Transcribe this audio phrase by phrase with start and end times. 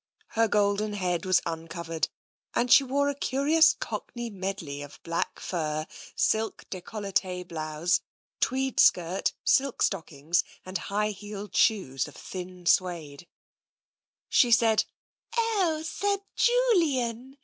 [0.29, 2.09] Her golden head was uncovered,
[2.55, 5.85] and she wore a curious cockney medley of black fur,
[6.15, 8.01] silk decollete blouse,
[8.39, 13.27] tweed skirt, silk stockings, and high heeled shoes of thin suede.
[13.27, 14.85] 100 TENSION loi• She said,"
[15.37, 17.37] Oh, Sir Julian